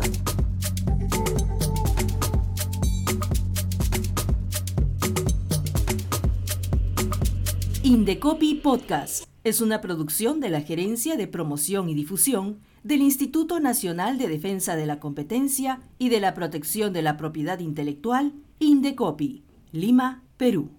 Indecopi 7.82 8.54
Podcast 8.54 9.26
es 9.44 9.60
una 9.60 9.82
producción 9.82 10.40
de 10.40 10.50
la 10.50 10.62
Gerencia 10.62 11.16
de 11.18 11.28
Promoción 11.28 11.90
y 11.90 11.96
Difusión 11.96 12.60
del 12.84 13.02
Instituto 13.02 13.60
Nacional 13.60 14.20
de 14.20 14.28
Defensa 14.28 14.76
de 14.76 14.86
la 14.86 15.00
Competencia 15.00 15.80
y 15.98 16.10
de 16.10 16.20
la 16.20 16.36
Protección 16.36 16.94
de 16.94 17.02
la 17.02 17.18
Propiedad 17.18 17.58
Intelectual, 17.58 18.34
Indecopi, 18.60 19.44
Lima, 19.74 20.22
Perú. 20.38 20.70